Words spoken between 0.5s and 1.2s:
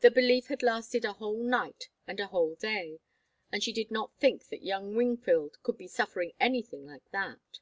lasted a